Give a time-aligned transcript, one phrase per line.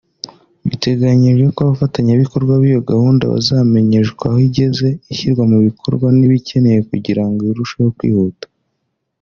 [0.67, 7.91] Biteganyijwe ko abafatanyabikorwa b’iyo gahunda bazamenyeshwa aho igeze ishyirwa mu bikorwa n’ibikeneye kugira ngo irusheho
[7.99, 8.45] kwihuta